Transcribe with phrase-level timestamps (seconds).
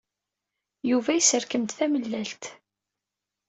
[0.89, 2.43] Yuba yesserkem-d tamellalt.